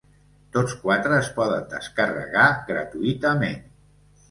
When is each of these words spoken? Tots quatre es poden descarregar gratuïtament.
Tots 0.55 0.71
quatre 0.85 1.11
es 1.25 1.29
poden 1.35 1.69
descarregar 1.75 2.49
gratuïtament. 2.73 3.65